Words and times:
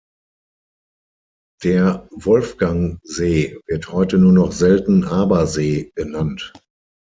Der 1.63 2.07
Wolfgangsee 2.09 3.59
wird 3.67 3.89
heute 3.91 4.17
nur 4.17 4.31
noch 4.33 4.51
selten 4.51 5.03
„Abersee“ 5.03 5.91
genannt. 5.93 6.53